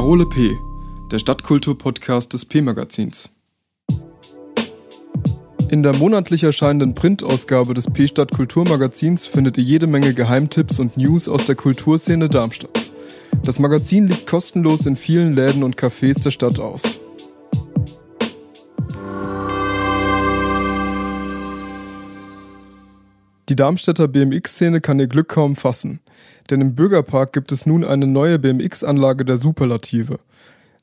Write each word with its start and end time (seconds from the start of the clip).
Parole 0.00 0.24
P, 0.24 0.56
der 1.10 1.18
Stadtkultur-Podcast 1.18 2.32
des 2.32 2.46
P-Magazins. 2.46 3.28
In 5.68 5.82
der 5.82 5.94
monatlich 5.94 6.42
erscheinenden 6.42 6.94
Printausgabe 6.94 7.74
des 7.74 7.90
P-Stadt 7.90 8.32
Kulturmagazins 8.32 9.26
findet 9.26 9.58
ihr 9.58 9.64
jede 9.64 9.86
Menge 9.86 10.14
Geheimtipps 10.14 10.80
und 10.80 10.96
News 10.96 11.28
aus 11.28 11.44
der 11.44 11.54
Kulturszene 11.54 12.30
Darmstadts. 12.30 12.92
Das 13.44 13.58
Magazin 13.58 14.08
liegt 14.08 14.26
kostenlos 14.26 14.86
in 14.86 14.96
vielen 14.96 15.34
Läden 15.34 15.62
und 15.62 15.76
Cafés 15.76 16.22
der 16.22 16.30
Stadt 16.30 16.58
aus. 16.58 16.98
Die 23.50 23.56
Darmstädter 23.56 24.06
BMX-Szene 24.06 24.80
kann 24.80 25.00
ihr 25.00 25.08
Glück 25.08 25.26
kaum 25.26 25.56
fassen. 25.56 25.98
Denn 26.50 26.60
im 26.60 26.76
Bürgerpark 26.76 27.32
gibt 27.32 27.50
es 27.50 27.66
nun 27.66 27.82
eine 27.82 28.06
neue 28.06 28.38
BMX-Anlage 28.38 29.24
der 29.24 29.38
Superlative. 29.38 30.20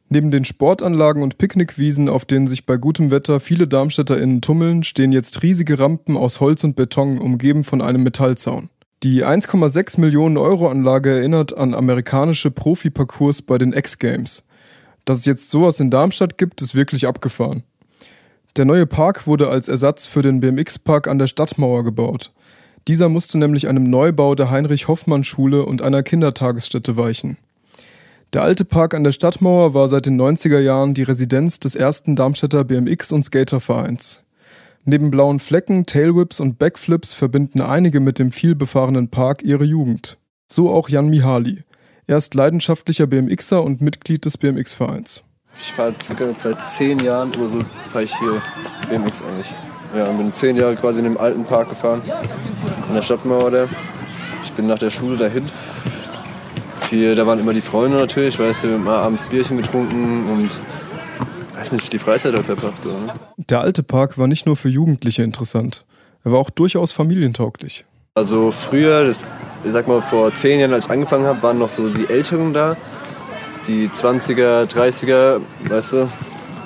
Neben 0.10 0.32
den 0.32 0.44
Sportanlagen 0.44 1.24
und 1.24 1.38
Picknickwiesen, 1.38 2.10
auf 2.10 2.26
denen 2.26 2.46
sich 2.46 2.66
bei 2.66 2.76
gutem 2.76 3.10
Wetter 3.10 3.40
viele 3.40 3.70
DarmstädterInnen 3.70 4.42
tummeln, 4.42 4.84
stehen 4.84 5.14
jetzt 5.14 5.44
riesige 5.44 5.80
Rampen 5.80 6.18
aus 6.18 6.42
Holz 6.42 6.66
und 6.66 6.76
Beton, 6.76 7.20
umgeben 7.20 7.64
von 7.64 7.82
einem 7.82 8.04
Metallzaun. 8.04 8.70
Die 9.02 9.24
1,6 9.24 10.02
Millionen 10.02 10.36
Euro 10.36 10.68
Anlage 10.68 11.12
erinnert 11.12 11.58
an 11.58 11.74
amerikanische 11.74 12.52
Profiparcours 12.52 13.44
bei 13.44 13.58
den 13.58 13.72
X-Games. 13.72 14.44
Dass 15.06 15.20
es 15.20 15.26
jetzt 15.26 15.50
sowas 15.52 15.80
in 15.80 15.90
Darmstadt 15.90 16.38
gibt, 16.38 16.62
ist 16.62 16.76
wirklich 16.76 17.08
abgefahren. 17.08 17.64
Der 18.56 18.66
neue 18.66 18.88
Park 18.88 19.28
wurde 19.28 19.50
als 19.50 19.68
Ersatz 19.68 20.08
für 20.08 20.22
den 20.22 20.40
BMX-Park 20.40 21.08
an 21.08 21.20
der 21.20 21.28
Stadtmauer 21.28 21.84
gebaut. 21.84 22.32
Dieser 22.88 23.10
musste 23.10 23.38
nämlich 23.38 23.68
einem 23.68 23.90
Neubau 23.90 24.34
der 24.34 24.50
Heinrich-Hoffmann-Schule 24.50 25.66
und 25.66 25.82
einer 25.82 26.04
Kindertagesstätte 26.04 26.96
weichen. 26.96 27.38
Der 28.34 28.44
alte 28.44 28.66
Park 28.66 28.94
an 28.94 29.04
der 29.04 29.12
Stadtmauer 29.12 29.74
war 29.74 29.88
seit 29.90 30.06
den 30.06 30.20
90er 30.20 30.60
Jahren 30.60 30.94
die 30.94 31.04
Residenz 31.04 31.60
des 31.60 31.76
ersten 31.76 32.16
Darmstädter 32.16 32.62
BMX- 32.62 33.14
und 33.14 33.24
Skatervereins. 33.24 34.24
Neben 34.86 35.12
blauen 35.12 35.40
Flecken, 35.40 35.86
Tailwhips 35.86 36.40
und 36.40 36.60
Backflips 36.60 37.14
verbinden 37.14 37.60
einige 37.60 38.00
mit 38.00 38.20
dem 38.20 38.32
vielbefahrenen 38.32 39.10
Park 39.10 39.44
ihre 39.44 39.66
Jugend. 39.66 40.18
So 40.48 40.70
auch 40.72 40.88
Jan 40.88 41.10
Mihali. 41.10 41.64
Er 42.06 42.18
ist 42.18 42.34
leidenschaftlicher 42.36 43.06
BMXer 43.06 43.62
und 43.64 43.82
Mitglied 43.82 44.24
des 44.24 44.38
BMX-Vereins. 44.38 45.24
Ich 45.60 45.74
fahre 45.74 45.94
circa 46.02 46.26
seit 46.38 46.70
zehn 46.70 47.00
Jahren 47.00 47.30
oder 47.36 47.50
so 47.50 47.66
fahre 47.92 48.04
ich 48.04 48.16
hier 48.18 48.42
BMX 48.90 49.24
eigentlich. 49.24 49.54
Ja, 49.96 50.06
bin 50.06 50.34
zehn 50.34 50.56
Jahre 50.58 50.76
quasi 50.76 51.00
in 51.00 51.06
dem 51.06 51.18
alten 51.18 51.44
Park 51.44 51.70
gefahren, 51.70 52.02
an 52.88 52.94
der 52.94 53.02
Stadtmauer 53.02 53.52
da. 53.52 53.68
Ich 54.44 54.52
bin 54.54 54.68
nach 54.68 54.80
der 54.80 54.90
Schule 54.90 55.18
dahin. 55.18 55.46
Hier, 56.90 57.16
da 57.16 57.26
waren 57.26 57.40
immer 57.40 57.54
die 57.54 57.62
Freunde 57.62 57.98
natürlich, 57.98 58.40
weißt 58.40 58.66
du, 58.66 58.76
immer 58.76 58.98
abends 58.98 59.28
Bierchen 59.28 59.58
getrunken 59.58 60.30
und 60.30 60.62
weiß 61.58 61.74
nicht, 61.74 61.92
die 61.92 62.00
Freizeit 62.00 62.34
halt 62.34 62.46
verbracht. 62.46 62.84
So, 62.84 62.90
ne? 62.90 63.14
Der 63.38 63.62
alte 63.62 63.84
Park 63.84 64.18
war 64.18 64.28
nicht 64.28 64.46
nur 64.46 64.56
für 64.56 64.70
Jugendliche 64.70 65.24
interessant, 65.24 65.86
er 66.24 66.32
war 66.32 66.40
auch 66.40 66.50
durchaus 66.50 66.92
familientauglich. 66.92 67.86
Also 68.16 68.52
früher, 68.52 69.04
das, 69.04 69.30
ich 69.64 69.72
sag 69.72 69.88
mal 69.88 70.02
vor 70.02 70.34
zehn 70.34 70.60
Jahren, 70.60 70.74
als 70.74 70.86
ich 70.86 70.92
angefangen 70.92 71.26
habe, 71.26 71.42
waren 71.44 71.60
noch 71.60 71.70
so 71.70 71.90
die 71.90 72.10
Älteren 72.10 72.54
da, 72.54 72.76
die 73.68 73.90
20er, 73.90 74.66
30er, 74.66 75.42
weißt 75.68 75.94
du, 75.94 76.10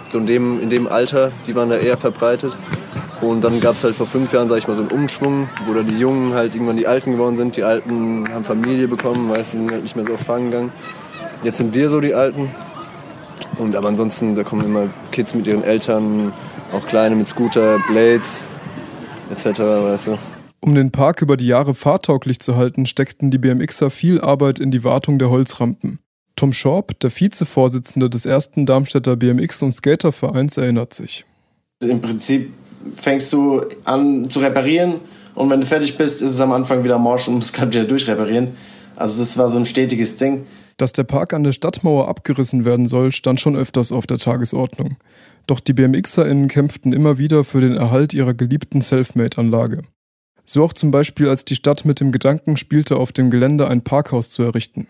so 0.10 0.18
in 0.20 0.26
dem, 0.26 0.62
in 0.62 0.70
dem 0.70 0.88
Alter, 0.88 1.32
die 1.48 1.56
waren 1.56 1.70
da 1.70 1.78
eher 1.78 1.98
verbreitet. 1.98 2.58
Und 3.22 3.42
dann 3.44 3.60
gab 3.60 3.76
es 3.76 3.84
halt 3.84 3.96
vor 3.96 4.08
fünf 4.08 4.34
Jahren, 4.34 4.50
sag 4.50 4.58
ich 4.58 4.68
mal, 4.68 4.74
so 4.74 4.82
einen 4.82 4.92
Umschwung, 4.92 5.48
wo 5.66 5.74
dann 5.74 5.86
die 5.86 5.98
Jungen 5.98 6.34
halt 6.34 6.56
irgendwann 6.56 6.78
die 6.78 6.88
Alten 6.88 7.12
geworden 7.12 7.38
sind. 7.38 7.56
Die 7.56 7.64
Alten 7.64 8.28
haben 8.34 8.44
Familie 8.44 8.88
bekommen, 8.88 9.30
weißt 9.30 9.52
sind 9.52 9.72
halt 9.72 9.84
nicht 9.84 9.96
mehr 9.96 10.06
so 10.06 10.16
auf 10.16 10.22
Fahren 10.22 10.50
gegangen. 10.50 10.72
Jetzt 11.44 11.58
sind 11.58 11.74
wir 11.74 11.90
so 11.90 12.02
die 12.02 12.16
Alten. 12.16 12.50
Und 13.58 13.76
aber 13.76 13.90
ansonsten, 13.90 14.36
da 14.36 14.44
kommen 14.44 14.66
immer 14.66 14.88
Kids 15.12 15.36
mit 15.36 15.46
ihren 15.46 15.64
Eltern, 15.64 16.34
auch 16.74 16.86
Kleine 16.88 17.16
mit 17.16 17.28
Scooter, 17.28 17.80
Blades 17.88 18.50
etc., 19.32 19.60
weißt 19.60 20.08
du. 20.08 20.18
Um 20.60 20.76
den 20.76 20.92
Park 20.92 21.22
über 21.22 21.38
die 21.38 21.48
Jahre 21.48 21.74
fahrtauglich 21.74 22.40
zu 22.40 22.56
halten, 22.56 22.86
steckten 22.86 23.32
die 23.32 23.38
BMXer 23.38 23.90
viel 23.90 24.22
Arbeit 24.22 24.60
in 24.60 24.72
die 24.72 24.84
Wartung 24.84 25.20
der 25.20 25.30
Holzrampen. 25.30 26.00
Tom 26.42 26.54
Schorb, 26.54 27.00
der 27.02 27.12
Vizevorsitzende 27.12 28.10
des 28.10 28.26
ersten 28.26 28.66
Darmstädter 28.66 29.14
BMX- 29.14 29.64
und 29.64 29.74
Skatervereins, 29.74 30.58
erinnert 30.58 30.92
sich. 30.92 31.24
Im 31.84 32.02
Prinzip 32.02 32.52
fängst 32.96 33.32
du 33.32 33.62
an 33.84 34.28
zu 34.28 34.40
reparieren 34.40 35.02
und 35.36 35.52
wenn 35.52 35.62
du 35.62 35.68
fertig 35.68 36.00
bist, 36.00 36.24
ist 36.24 36.32
es 36.32 36.42
am 36.42 36.52
Anfang 36.52 36.84
wieder 36.84 36.98
morsch 36.98 37.28
und 37.28 37.36
musst 37.36 37.54
gerade 37.54 37.72
wieder 37.72 37.86
durchreparieren. 37.86 38.54
Also 38.96 39.22
das 39.22 39.38
war 39.38 39.52
so 39.52 39.60
ein 39.60 39.68
stetiges 39.68 40.16
Ding. 40.16 40.48
Dass 40.78 40.94
der 40.94 41.04
Park 41.04 41.34
an 41.34 41.44
der 41.44 41.52
Stadtmauer 41.52 42.08
abgerissen 42.08 42.66
werden 42.66 42.88
soll, 42.88 43.12
stand 43.12 43.40
schon 43.40 43.56
öfters 43.56 43.92
auf 43.92 44.08
der 44.08 44.18
Tagesordnung. 44.18 44.98
Doch 45.46 45.60
die 45.60 45.74
BMXerInnen 45.74 46.48
kämpften 46.48 46.92
immer 46.92 47.20
wieder 47.20 47.44
für 47.44 47.62
den 47.62 47.76
Erhalt 47.76 48.16
ihrer 48.16 48.34
geliebten 48.34 48.82
Selfmade-Anlage. 48.82 49.84
So 50.44 50.64
auch 50.64 50.74
zum 50.74 50.90
Beispiel, 50.90 51.30
als 51.30 51.46
die 51.46 51.56
Stadt 51.56 51.86
mit 51.86 52.00
dem 52.00 52.12
Gedanken 52.12 52.58
spielte, 52.58 52.96
auf 52.96 53.12
dem 53.12 53.30
Gelände 53.30 53.68
ein 53.68 53.84
Parkhaus 53.84 54.32
zu 54.32 54.42
errichten. 54.42 54.88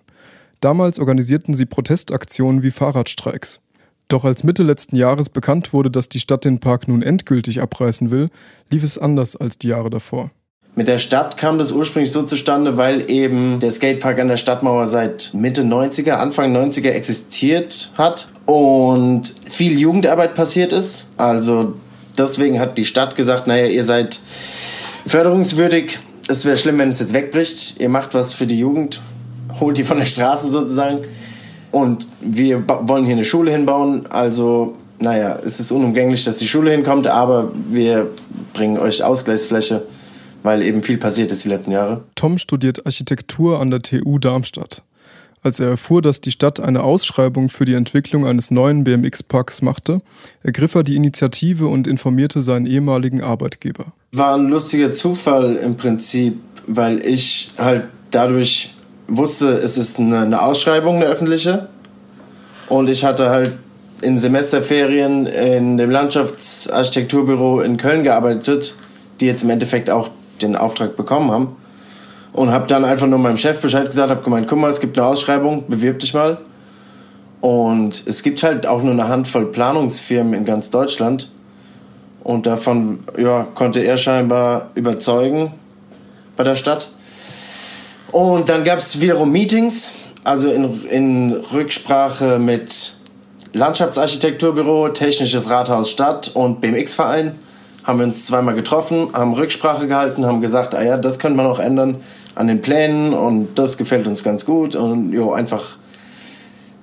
Damals 0.61 0.99
organisierten 0.99 1.55
sie 1.55 1.65
Protestaktionen 1.65 2.61
wie 2.61 2.69
Fahrradstreiks. 2.69 3.59
Doch 4.07 4.25
als 4.25 4.43
Mitte 4.43 4.61
letzten 4.61 4.95
Jahres 4.95 5.29
bekannt 5.29 5.73
wurde, 5.73 5.89
dass 5.89 6.07
die 6.07 6.19
Stadt 6.19 6.45
den 6.45 6.59
Park 6.59 6.87
nun 6.87 7.01
endgültig 7.01 7.61
abreißen 7.61 8.11
will, 8.11 8.29
lief 8.69 8.83
es 8.83 8.99
anders 8.99 9.35
als 9.35 9.57
die 9.57 9.69
Jahre 9.69 9.89
davor. 9.89 10.29
Mit 10.75 10.87
der 10.87 10.99
Stadt 10.99 11.35
kam 11.37 11.57
das 11.57 11.71
ursprünglich 11.71 12.11
so 12.11 12.21
zustande, 12.21 12.77
weil 12.77 13.09
eben 13.09 13.59
der 13.59 13.71
Skatepark 13.71 14.19
an 14.19 14.27
der 14.27 14.37
Stadtmauer 14.37 14.85
seit 14.85 15.31
Mitte 15.33 15.63
90er, 15.63 16.11
Anfang 16.11 16.55
90er 16.55 16.91
existiert 16.91 17.91
hat 17.97 18.29
und 18.45 19.33
viel 19.49 19.79
Jugendarbeit 19.79 20.35
passiert 20.35 20.71
ist. 20.71 21.09
Also 21.17 21.73
deswegen 22.17 22.59
hat 22.59 22.77
die 22.77 22.85
Stadt 22.85 23.15
gesagt, 23.15 23.47
naja, 23.47 23.65
ihr 23.65 23.83
seid 23.83 24.19
förderungswürdig. 25.07 25.99
Es 26.27 26.45
wäre 26.45 26.55
schlimm, 26.55 26.77
wenn 26.77 26.89
es 26.89 26.99
jetzt 26.99 27.13
wegbricht. 27.13 27.79
Ihr 27.79 27.89
macht 27.89 28.13
was 28.13 28.31
für 28.31 28.47
die 28.47 28.59
Jugend, 28.59 29.01
holt 29.61 29.77
die 29.77 29.83
von 29.83 29.97
der 29.97 30.05
Straße 30.05 30.49
sozusagen. 30.49 31.05
Und 31.71 32.07
wir 32.19 32.67
wollen 32.67 33.05
hier 33.05 33.15
eine 33.15 33.23
Schule 33.23 33.51
hinbauen. 33.51 34.07
Also, 34.07 34.73
naja, 34.99 35.39
es 35.43 35.59
ist 35.59 35.71
unumgänglich, 35.71 36.25
dass 36.25 36.37
die 36.37 36.47
Schule 36.47 36.71
hinkommt, 36.71 37.07
aber 37.07 37.51
wir 37.69 38.09
bringen 38.53 38.77
euch 38.77 39.03
Ausgleichsfläche, 39.03 39.83
weil 40.43 40.61
eben 40.63 40.83
viel 40.83 40.97
passiert 40.97 41.31
ist 41.31 41.45
die 41.45 41.49
letzten 41.49 41.71
Jahre. 41.71 42.03
Tom 42.15 42.37
studiert 42.37 42.85
Architektur 42.85 43.61
an 43.61 43.71
der 43.71 43.81
TU 43.81 44.19
Darmstadt. 44.19 44.83
Als 45.43 45.59
er 45.59 45.69
erfuhr, 45.69 46.03
dass 46.03 46.21
die 46.21 46.29
Stadt 46.29 46.59
eine 46.59 46.83
Ausschreibung 46.83 47.49
für 47.49 47.65
die 47.65 47.73
Entwicklung 47.73 48.27
eines 48.27 48.51
neuen 48.51 48.83
BMX-Parks 48.83 49.63
machte, 49.63 50.01
ergriff 50.43 50.75
er 50.75 50.83
die 50.83 50.95
Initiative 50.95 51.67
und 51.67 51.87
informierte 51.87 52.41
seinen 52.41 52.67
ehemaligen 52.67 53.21
Arbeitgeber. 53.21 53.85
War 54.11 54.35
ein 54.35 54.49
lustiger 54.49 54.91
Zufall 54.93 55.55
im 55.55 55.77
Prinzip, 55.77 56.37
weil 56.67 57.03
ich 57.03 57.53
halt 57.57 57.87
dadurch 58.11 58.75
wusste, 59.07 59.49
es 59.49 59.77
ist 59.77 59.99
eine, 59.99 60.19
eine 60.19 60.41
Ausschreibung, 60.41 60.97
eine 60.97 61.05
öffentliche. 61.05 61.67
Und 62.69 62.89
ich 62.89 63.03
hatte 63.03 63.29
halt 63.29 63.57
in 64.01 64.17
Semesterferien 64.17 65.25
in 65.25 65.77
dem 65.77 65.91
Landschaftsarchitekturbüro 65.91 67.61
in 67.61 67.77
Köln 67.77 68.03
gearbeitet, 68.03 68.75
die 69.19 69.27
jetzt 69.27 69.43
im 69.43 69.49
Endeffekt 69.49 69.89
auch 69.89 70.09
den 70.41 70.55
Auftrag 70.55 70.95
bekommen 70.95 71.31
haben. 71.31 71.55
Und 72.33 72.51
habe 72.51 72.65
dann 72.67 72.85
einfach 72.85 73.07
nur 73.07 73.19
meinem 73.19 73.37
Chef 73.37 73.59
Bescheid 73.59 73.85
gesagt, 73.85 74.09
habe 74.09 74.23
gemeint, 74.23 74.47
guck 74.47 74.57
mal, 74.57 74.69
es 74.69 74.79
gibt 74.79 74.97
eine 74.97 75.05
Ausschreibung, 75.05 75.65
bewirb 75.67 75.99
dich 75.99 76.13
mal. 76.13 76.37
Und 77.41 78.03
es 78.05 78.23
gibt 78.23 78.41
halt 78.43 78.65
auch 78.65 78.81
nur 78.81 78.93
eine 78.93 79.09
Handvoll 79.09 79.47
Planungsfirmen 79.47 80.33
in 80.33 80.45
ganz 80.45 80.69
Deutschland. 80.69 81.29
Und 82.23 82.45
davon 82.45 82.99
ja, 83.17 83.47
konnte 83.55 83.79
er 83.79 83.97
scheinbar 83.97 84.69
überzeugen 84.75 85.51
bei 86.37 86.43
der 86.43 86.55
Stadt. 86.55 86.91
Und 88.11 88.49
dann 88.49 88.63
gab 88.63 88.79
es 88.79 88.99
wiederum 88.99 89.31
Meetings, 89.31 89.91
also 90.23 90.51
in, 90.51 90.85
in 90.87 91.33
Rücksprache 91.33 92.39
mit 92.39 92.93
Landschaftsarchitekturbüro, 93.53 94.89
Technisches 94.89 95.49
Rathaus 95.49 95.89
Stadt 95.89 96.29
und 96.33 96.61
BMX-Verein. 96.61 97.35
Haben 97.83 97.99
wir 97.99 98.05
uns 98.05 98.25
zweimal 98.27 98.53
getroffen, 98.53 99.09
haben 99.13 99.33
Rücksprache 99.33 99.87
gehalten, 99.87 100.25
haben 100.25 100.41
gesagt, 100.41 100.75
ah 100.75 100.83
ja, 100.83 100.97
das 100.97 101.19
könnte 101.19 101.37
man 101.37 101.47
auch 101.47 101.59
ändern 101.59 101.97
an 102.35 102.47
den 102.47 102.61
Plänen 102.61 103.13
und 103.13 103.57
das 103.57 103.77
gefällt 103.77 104.07
uns 104.07 104.23
ganz 104.23 104.45
gut 104.45 104.75
und 104.75 105.11
jo, 105.13 105.31
einfach 105.31 105.77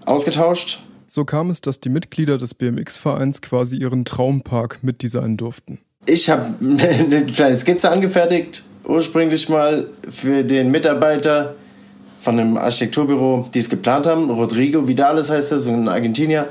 ausgetauscht. 0.04 0.80
So 1.06 1.24
kam 1.24 1.50
es, 1.50 1.60
dass 1.60 1.80
die 1.80 1.88
Mitglieder 1.88 2.36
des 2.36 2.54
BMX-Vereins 2.54 3.40
quasi 3.40 3.76
ihren 3.76 4.04
Traumpark 4.04 4.80
mitdesignen 4.82 5.36
durften. 5.36 5.78
Ich 6.04 6.28
habe 6.28 6.54
eine 6.60 7.26
kleine 7.26 7.56
Skizze 7.56 7.90
angefertigt, 7.90 8.64
ursprünglich 8.88 9.48
mal 9.48 9.86
für 10.08 10.42
den 10.42 10.70
Mitarbeiter 10.70 11.54
von 12.20 12.38
einem 12.38 12.56
Architekturbüro, 12.56 13.48
die 13.54 13.60
es 13.60 13.68
geplant 13.68 14.06
haben. 14.06 14.30
Rodrigo 14.30 14.88
Vidales 14.88 15.30
heißt 15.30 15.52
er, 15.52 15.58
so 15.58 15.70
ein 15.70 15.88
Argentinier, 15.88 16.46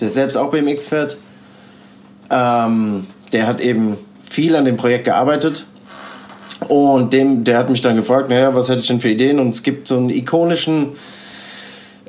der 0.00 0.08
selbst 0.08 0.36
auch 0.36 0.50
BMX 0.50 0.88
fährt. 0.88 1.18
Ähm, 2.30 3.06
der 3.32 3.46
hat 3.46 3.60
eben 3.60 3.96
viel 4.28 4.56
an 4.56 4.64
dem 4.64 4.76
Projekt 4.76 5.04
gearbeitet. 5.04 5.66
Und 6.68 7.12
dem, 7.12 7.44
der 7.44 7.58
hat 7.58 7.70
mich 7.70 7.80
dann 7.80 7.96
gefragt, 7.96 8.28
naja, 8.28 8.54
was 8.54 8.68
hätte 8.68 8.80
ich 8.80 8.86
denn 8.86 9.00
für 9.00 9.10
Ideen? 9.10 9.38
Und 9.38 9.50
es 9.50 9.62
gibt 9.62 9.86
so 9.86 9.96
einen 9.96 10.10
ikonischen 10.10 10.96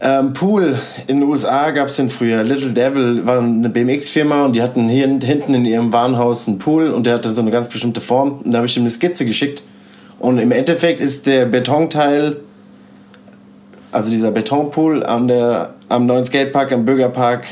Ähm, 0.01 0.33
Pool 0.33 0.77
in 1.07 1.21
den 1.21 1.30
USA 1.30 1.71
gab 1.71 1.88
es 1.88 1.95
den 1.95 2.09
früher. 2.09 2.44
Little 2.44 2.74
Devil 2.74 3.25
war 3.25 3.39
eine 3.39 3.69
BMX-Firma 3.69 4.44
und 4.44 4.53
die 4.53 4.62
hatten 4.62 4.89
hier 4.89 5.07
hinten 5.07 5.53
in 5.53 5.63
ihrem 5.63 5.94
Warenhaus 5.94 6.45
einen 6.45 6.57
Pool 6.57 6.89
und 6.89 7.06
der 7.06 7.13
hatte 7.13 7.30
so 7.30 7.39
eine 7.39 7.51
ganz 7.51 7.69
bestimmte 7.69 8.01
Form. 8.01 8.39
Und 8.44 8.51
da 8.51 8.57
habe 8.57 8.68
ich 8.68 8.75
ihm 8.75 8.83
eine 8.83 8.89
Skizze 8.89 9.24
geschickt. 9.25 9.63
Und 10.23 10.37
im 10.37 10.53
Endeffekt 10.53 11.01
ist 11.01 11.27
der 11.27 11.45
Betonteil, 11.45 12.37
also 13.91 14.09
dieser 14.09 14.31
Betonpool 14.31 15.05
am, 15.05 15.27
der, 15.27 15.73
am 15.89 16.05
neuen 16.05 16.23
Skatepark, 16.23 16.71
am 16.71 16.85
Bürgerpark, 16.85 17.43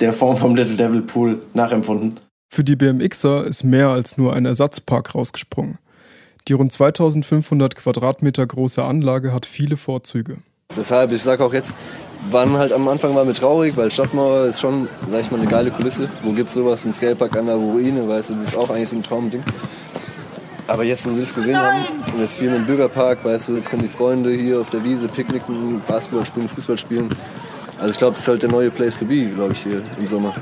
der 0.00 0.12
Form 0.12 0.36
vom 0.36 0.56
Little 0.56 0.74
Devil 0.74 1.02
Pool 1.02 1.42
nachempfunden. 1.54 2.18
Für 2.52 2.64
die 2.64 2.74
BMXer 2.74 3.46
ist 3.46 3.62
mehr 3.62 3.90
als 3.90 4.16
nur 4.16 4.34
ein 4.34 4.46
Ersatzpark 4.46 5.14
rausgesprungen. 5.14 5.78
Die 6.48 6.54
rund 6.54 6.72
2500 6.72 7.76
Quadratmeter 7.76 8.48
große 8.48 8.82
Anlage 8.82 9.32
hat 9.32 9.46
viele 9.46 9.76
Vorzüge. 9.76 10.38
Deshalb, 10.76 11.12
ich 11.12 11.22
sage 11.22 11.44
auch 11.44 11.54
jetzt, 11.54 11.76
wann 12.32 12.56
halt 12.56 12.72
am 12.72 12.88
Anfang 12.88 13.14
war 13.14 13.24
mir 13.24 13.34
traurig, 13.34 13.76
weil 13.76 13.92
Stadtmauer 13.92 14.46
ist 14.46 14.60
schon, 14.60 14.88
sag 15.08 15.20
ich 15.20 15.30
mal, 15.30 15.38
eine 15.38 15.48
geile 15.48 15.70
Kulisse. 15.70 16.08
Wo 16.24 16.32
gibt's 16.32 16.54
sowas? 16.54 16.84
Ein 16.84 16.94
Skatepark 16.94 17.36
an 17.36 17.46
der 17.46 17.54
Ruine, 17.54 18.08
weißt 18.08 18.30
du, 18.30 18.34
das 18.34 18.48
ist 18.48 18.56
auch 18.56 18.70
eigentlich 18.70 18.88
so 18.88 18.96
ein 18.96 19.04
Traumding. 19.04 19.44
Aber 20.72 20.84
jetzt, 20.84 21.04
wenn 21.04 21.16
wir 21.16 21.22
das 21.22 21.34
gesehen 21.34 21.58
haben, 21.58 21.84
und 22.14 22.18
jetzt 22.18 22.38
hier 22.38 22.56
im 22.56 22.64
Bürgerpark, 22.64 23.22
weißt 23.22 23.50
du, 23.50 23.56
jetzt 23.56 23.68
können 23.68 23.82
die 23.82 23.88
Freunde 23.88 24.30
hier 24.30 24.58
auf 24.58 24.70
der 24.70 24.82
Wiese 24.82 25.06
picknicken, 25.06 25.82
Basketball 25.86 26.24
spielen, 26.24 26.48
Fußball 26.48 26.78
spielen. 26.78 27.10
Also 27.78 27.92
ich 27.92 27.98
glaube, 27.98 28.14
das 28.14 28.22
ist 28.22 28.28
halt 28.28 28.42
der 28.42 28.50
neue 28.50 28.70
Place 28.70 28.98
to 28.98 29.04
be, 29.04 29.26
glaube 29.26 29.52
ich, 29.52 29.64
hier 29.64 29.82
im 29.98 30.08
Sommer. 30.08 30.32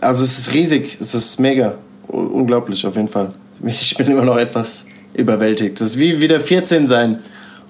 Also 0.00 0.22
es 0.22 0.38
ist 0.38 0.54
riesig, 0.54 0.98
es 1.00 1.16
ist 1.16 1.40
mega, 1.40 1.74
unglaublich 2.06 2.86
auf 2.86 2.94
jeden 2.94 3.08
Fall. 3.08 3.34
Ich 3.66 3.96
bin 3.96 4.06
immer 4.06 4.24
noch 4.24 4.36
etwas 4.36 4.86
überwältigt. 5.14 5.80
Das 5.80 5.88
ist 5.88 5.98
wie 5.98 6.20
wieder 6.20 6.38
14 6.38 6.86
sein 6.86 7.18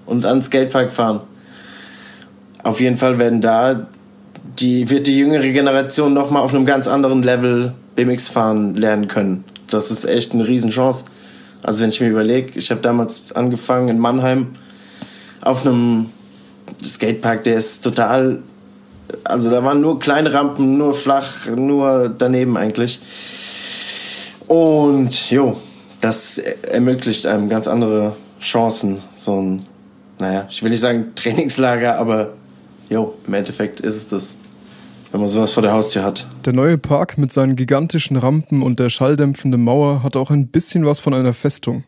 und 0.04 0.26
ans 0.26 0.46
Skatepark 0.46 0.92
fahren. 0.92 1.20
Auf 2.62 2.78
jeden 2.82 2.96
Fall 2.96 3.18
werden 3.18 3.40
da 3.40 3.86
die, 4.58 4.90
wird 4.90 5.06
die 5.06 5.16
jüngere 5.16 5.48
Generation 5.48 6.12
nochmal 6.12 6.42
auf 6.42 6.54
einem 6.54 6.66
ganz 6.66 6.86
anderen 6.88 7.22
Level 7.22 7.72
BMX 7.96 8.28
fahren 8.28 8.74
lernen 8.74 9.08
können. 9.08 9.44
Das 9.70 9.90
ist 9.90 10.04
echt 10.04 10.34
eine 10.34 10.46
Riesenchance. 10.46 11.04
Also 11.62 11.82
wenn 11.82 11.90
ich 11.90 12.00
mir 12.00 12.08
überlege, 12.08 12.58
ich 12.58 12.70
habe 12.70 12.80
damals 12.80 13.32
angefangen 13.32 13.88
in 13.88 13.98
Mannheim 13.98 14.56
auf 15.40 15.64
einem 15.64 16.10
Skatepark, 16.82 17.44
der 17.44 17.54
ist 17.54 17.84
total, 17.84 18.42
also 19.24 19.50
da 19.50 19.62
waren 19.64 19.80
nur 19.80 20.00
kleine 20.00 20.32
Rampen, 20.32 20.76
nur 20.76 20.94
flach, 20.94 21.46
nur 21.46 22.08
daneben 22.16 22.56
eigentlich. 22.56 23.00
Und 24.48 25.30
jo, 25.30 25.56
das 26.00 26.38
ermöglicht 26.38 27.26
einem 27.26 27.48
ganz 27.48 27.68
andere 27.68 28.16
Chancen. 28.40 28.98
So 29.14 29.40
ein, 29.40 29.66
naja, 30.18 30.46
ich 30.50 30.62
will 30.62 30.70
nicht 30.70 30.80
sagen 30.80 31.12
Trainingslager, 31.14 31.96
aber 31.96 32.34
jo, 32.90 33.14
im 33.26 33.34
Endeffekt 33.34 33.80
ist 33.80 33.96
es 33.96 34.08
das, 34.08 34.36
wenn 35.12 35.20
man 35.20 35.28
sowas 35.28 35.52
vor 35.52 35.62
der 35.62 35.72
Haustür 35.72 36.02
hat. 36.02 36.26
Der 36.44 36.52
neue 36.52 36.78
Park 36.78 37.18
mit 37.18 37.32
seinen 37.32 37.54
gigantischen 37.54 38.16
Rampen 38.16 38.62
und 38.62 38.80
der 38.80 38.88
schalldämpfenden 38.88 39.62
Mauer 39.62 40.02
hat 40.02 40.16
auch 40.16 40.30
ein 40.30 40.48
bisschen 40.48 40.84
was 40.84 40.98
von 40.98 41.14
einer 41.14 41.34
Festung. 41.34 41.84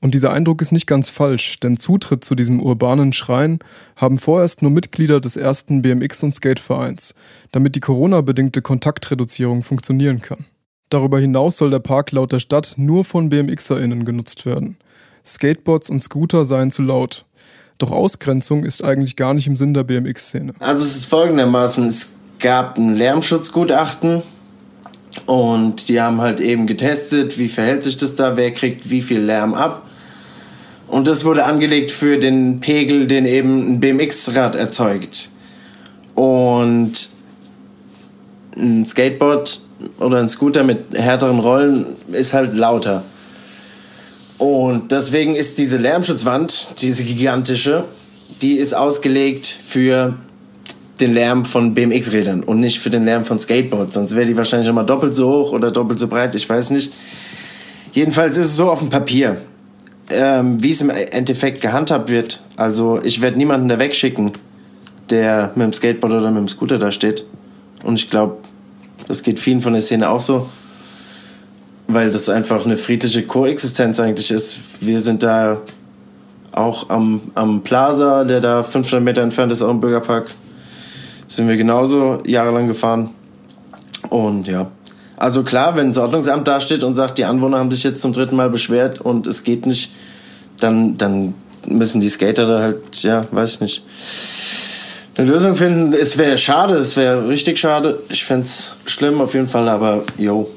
Und 0.00 0.14
dieser 0.14 0.32
Eindruck 0.32 0.62
ist 0.62 0.72
nicht 0.72 0.86
ganz 0.86 1.10
falsch, 1.10 1.60
denn 1.60 1.76
Zutritt 1.76 2.24
zu 2.24 2.34
diesem 2.34 2.60
urbanen 2.60 3.12
Schrein 3.12 3.58
haben 3.96 4.16
vorerst 4.16 4.62
nur 4.62 4.70
Mitglieder 4.70 5.20
des 5.20 5.36
ersten 5.36 5.82
BMX- 5.82 6.24
und 6.24 6.34
Skatevereins, 6.34 7.14
damit 7.52 7.76
die 7.76 7.80
Corona-bedingte 7.80 8.62
Kontaktreduzierung 8.62 9.62
funktionieren 9.62 10.22
kann. 10.22 10.46
Darüber 10.88 11.20
hinaus 11.20 11.58
soll 11.58 11.70
der 11.70 11.80
Park 11.80 12.12
laut 12.12 12.32
der 12.32 12.40
Stadt 12.40 12.74
nur 12.78 13.04
von 13.04 13.28
BMXerInnen 13.28 14.06
genutzt 14.06 14.46
werden. 14.46 14.78
Skateboards 15.24 15.90
und 15.90 16.02
Scooter 16.02 16.46
seien 16.46 16.70
zu 16.70 16.80
laut. 16.80 17.26
Doch 17.76 17.90
Ausgrenzung 17.90 18.64
ist 18.64 18.82
eigentlich 18.82 19.16
gar 19.16 19.34
nicht 19.34 19.46
im 19.46 19.56
Sinn 19.56 19.74
der 19.74 19.84
BMX-Szene. 19.84 20.54
Also 20.58 20.84
es 20.84 20.96
ist 20.96 21.04
folgendermaßen, 21.06 21.86
es 21.86 22.08
gab 22.40 22.78
ein 22.78 22.96
Lärmschutzgutachten 22.96 24.22
und 25.26 25.88
die 25.88 26.00
haben 26.00 26.20
halt 26.20 26.40
eben 26.40 26.66
getestet, 26.66 27.38
wie 27.38 27.48
verhält 27.48 27.82
sich 27.82 27.96
das 27.96 28.16
da, 28.16 28.36
wer 28.36 28.52
kriegt 28.52 28.90
wie 28.90 29.02
viel 29.02 29.20
Lärm 29.20 29.54
ab. 29.54 29.86
Und 30.88 31.06
das 31.06 31.24
wurde 31.24 31.44
angelegt 31.44 31.92
für 31.92 32.18
den 32.18 32.58
Pegel, 32.60 33.06
den 33.06 33.24
eben 33.24 33.74
ein 33.74 33.80
BMX-Rad 33.80 34.56
erzeugt. 34.56 35.30
Und 36.16 37.10
ein 38.56 38.84
Skateboard 38.84 39.60
oder 40.00 40.18
ein 40.18 40.28
Scooter 40.28 40.64
mit 40.64 40.92
härteren 40.94 41.38
Rollen 41.38 41.86
ist 42.12 42.34
halt 42.34 42.54
lauter. 42.54 43.04
Und 44.38 44.90
deswegen 44.90 45.36
ist 45.36 45.58
diese 45.58 45.76
Lärmschutzwand, 45.76 46.70
diese 46.80 47.04
gigantische, 47.04 47.84
die 48.42 48.54
ist 48.54 48.74
ausgelegt 48.74 49.46
für 49.46 50.16
den 51.00 51.14
Lärm 51.14 51.44
von 51.44 51.74
BMX-Rädern 51.74 52.42
und 52.42 52.60
nicht 52.60 52.78
für 52.78 52.90
den 52.90 53.04
Lärm 53.04 53.24
von 53.24 53.38
Skateboards. 53.38 53.94
Sonst 53.94 54.14
wäre 54.14 54.26
die 54.26 54.36
wahrscheinlich 54.36 54.68
immer 54.68 54.84
doppelt 54.84 55.14
so 55.14 55.28
hoch 55.28 55.52
oder 55.52 55.70
doppelt 55.70 55.98
so 55.98 56.08
breit, 56.08 56.34
ich 56.34 56.48
weiß 56.48 56.70
nicht. 56.70 56.92
Jedenfalls 57.92 58.36
ist 58.36 58.46
es 58.46 58.56
so 58.56 58.70
auf 58.70 58.80
dem 58.80 58.88
Papier. 58.88 59.38
Ähm, 60.10 60.62
wie 60.62 60.70
es 60.70 60.80
im 60.80 60.90
Endeffekt 60.90 61.60
gehandhabt 61.60 62.10
wird, 62.10 62.42
also 62.56 63.00
ich 63.02 63.20
werde 63.22 63.38
niemanden 63.38 63.68
da 63.68 63.78
wegschicken, 63.78 64.32
der 65.08 65.52
mit 65.54 65.64
dem 65.64 65.72
Skateboard 65.72 66.12
oder 66.12 66.30
mit 66.30 66.38
dem 66.38 66.48
Scooter 66.48 66.78
da 66.78 66.90
steht. 66.90 67.24
Und 67.84 67.94
ich 67.94 68.10
glaube, 68.10 68.38
das 69.06 69.22
geht 69.22 69.38
vielen 69.38 69.60
von 69.60 69.72
der 69.72 69.82
Szene 69.82 70.10
auch 70.10 70.20
so 70.20 70.46
weil 71.94 72.10
das 72.10 72.28
einfach 72.28 72.64
eine 72.64 72.76
friedliche 72.76 73.22
Koexistenz 73.22 74.00
eigentlich 74.00 74.30
ist. 74.30 74.58
Wir 74.80 75.00
sind 75.00 75.22
da 75.22 75.58
auch 76.52 76.88
am, 76.90 77.20
am 77.34 77.62
Plaza, 77.62 78.24
der 78.24 78.40
da 78.40 78.62
500 78.62 79.02
Meter 79.02 79.22
entfernt 79.22 79.52
ist, 79.52 79.62
auch 79.62 79.70
im 79.70 79.80
Bürgerpark, 79.80 80.30
sind 81.30 81.48
wir 81.48 81.56
genauso 81.56 82.22
jahrelang 82.26 82.66
gefahren. 82.66 83.10
Und 84.08 84.48
ja, 84.48 84.70
also 85.16 85.44
klar, 85.44 85.76
wenn 85.76 85.88
das 85.88 85.98
Ordnungsamt 85.98 86.48
da 86.48 86.60
steht 86.60 86.82
und 86.82 86.94
sagt, 86.94 87.18
die 87.18 87.24
Anwohner 87.24 87.58
haben 87.58 87.70
sich 87.70 87.84
jetzt 87.84 88.02
zum 88.02 88.12
dritten 88.12 88.34
Mal 88.34 88.50
beschwert 88.50 89.00
und 89.00 89.26
es 89.26 89.44
geht 89.44 89.64
nicht, 89.64 89.92
dann, 90.58 90.98
dann 90.98 91.34
müssen 91.66 92.00
die 92.00 92.08
Skater 92.08 92.46
da 92.46 92.60
halt, 92.60 93.02
ja, 93.02 93.26
weiß 93.30 93.54
ich 93.54 93.60
nicht, 93.60 93.82
eine 95.16 95.28
Lösung 95.28 95.54
finden. 95.54 95.92
Es 95.92 96.18
wäre 96.18 96.36
schade, 96.36 96.74
es 96.74 96.96
wäre 96.96 97.28
richtig 97.28 97.58
schade. 97.58 98.00
Ich 98.08 98.24
fände 98.24 98.44
es 98.44 98.74
schlimm 98.86 99.20
auf 99.20 99.34
jeden 99.34 99.48
Fall, 99.48 99.68
aber 99.68 100.02
yo, 100.18 100.50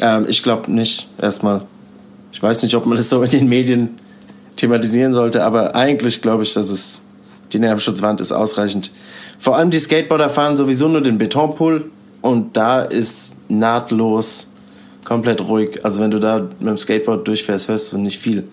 ähm, 0.00 0.24
ich 0.28 0.42
glaube 0.42 0.72
nicht, 0.72 1.08
erstmal. 1.20 1.62
Ich 2.32 2.42
weiß 2.42 2.62
nicht, 2.62 2.74
ob 2.76 2.86
man 2.86 2.96
das 2.96 3.10
so 3.10 3.22
in 3.22 3.30
den 3.30 3.48
Medien 3.48 3.98
thematisieren 4.56 5.12
sollte, 5.12 5.44
aber 5.44 5.74
eigentlich 5.74 6.22
glaube 6.22 6.44
ich, 6.44 6.54
dass 6.54 6.70
es 6.70 7.02
die 7.52 7.58
Lärmschutzwand 7.58 8.20
ist 8.20 8.32
ausreichend. 8.32 8.90
Vor 9.38 9.56
allem 9.56 9.70
die 9.70 9.78
Skateboarder 9.78 10.30
fahren 10.30 10.56
sowieso 10.56 10.88
nur 10.88 11.00
den 11.00 11.16
Betonpool 11.16 11.90
und 12.20 12.56
da 12.56 12.80
ist 12.80 13.36
nahtlos 13.48 14.48
komplett 15.04 15.40
ruhig. 15.40 15.84
Also 15.84 16.00
wenn 16.00 16.10
du 16.10 16.18
da 16.18 16.40
mit 16.40 16.68
dem 16.68 16.76
Skateboard 16.76 17.26
durchfährst, 17.26 17.68
hörst 17.68 17.92
du 17.92 17.98
nicht 17.98 18.18
viel. 18.18 18.48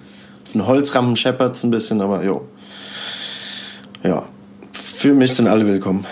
Auf 0.45 0.51
den 0.51 0.67
Holzrammen 0.67 1.15
scheppert 1.15 1.61
ein 1.63 1.71
bisschen, 1.71 2.01
aber 2.01 2.23
jo. 2.23 2.47
Ja, 4.03 4.23
für 4.71 5.13
mich 5.13 5.33
sind 5.33 5.47
alle 5.47 5.65
willkommen. 5.65 6.05